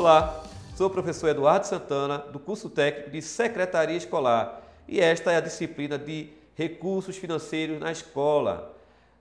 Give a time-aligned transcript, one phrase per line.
[0.00, 0.42] Olá,
[0.74, 5.42] sou o professor Eduardo Santana, do curso técnico de Secretaria Escolar, e esta é a
[5.42, 8.74] disciplina de Recursos Financeiros na Escola.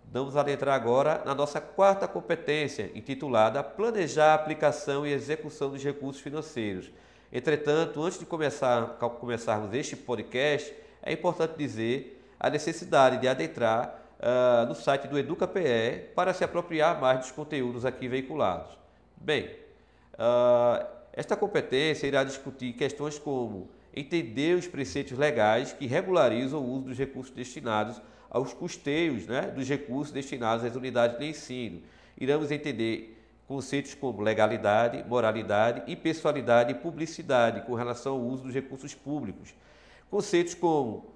[0.09, 6.21] Vamos adentrar agora na nossa quarta competência, intitulada Planejar a aplicação e execução dos recursos
[6.21, 6.89] financeiros.
[7.29, 10.73] Entretanto, antes de começar, começarmos este podcast,
[11.03, 17.01] é importante dizer a necessidade de adentrar uh, no site do EducaPE para se apropriar
[17.01, 18.77] mais dos conteúdos aqui veiculados.
[19.17, 19.67] Bem,
[20.19, 26.85] uh, esta competência irá discutir questões como entender os preceitos legais que regularizam o uso
[26.85, 31.81] dos recursos destinados aos custeios né, dos recursos destinados às unidades de ensino.
[32.17, 38.93] Iremos entender conceitos como legalidade, moralidade, impessoalidade e publicidade com relação ao uso dos recursos
[38.93, 39.55] públicos.
[40.11, 41.07] Conceitos como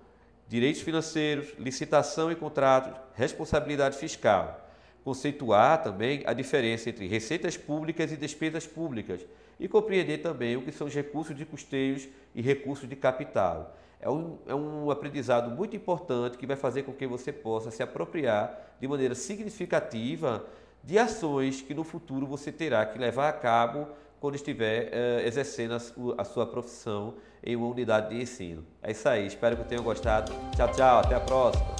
[0.47, 4.67] direitos financeiros, licitação e contratos, responsabilidade fiscal.
[5.03, 9.25] Conceituar também a diferença entre receitas públicas e despesas públicas
[9.59, 13.75] e compreender também o que são os recursos de custeios e recursos de capital.
[13.99, 17.81] É um, é um aprendizado muito importante que vai fazer com que você possa se
[17.81, 20.45] apropriar de maneira significativa
[20.83, 23.87] de ações que no futuro você terá que levar a cabo
[24.19, 28.65] quando estiver eh, exercendo a, a sua profissão em uma unidade de ensino.
[28.81, 30.31] É isso aí, espero que tenham gostado.
[30.55, 31.72] Tchau, tchau, até a próxima.